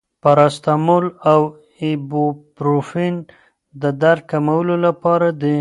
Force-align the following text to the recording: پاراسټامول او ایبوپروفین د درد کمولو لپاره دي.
پاراسټامول 0.23 1.05
او 1.31 1.39
ایبوپروفین 1.79 3.15
د 3.81 3.83
درد 4.01 4.21
کمولو 4.31 4.75
لپاره 4.85 5.27
دي. 5.41 5.49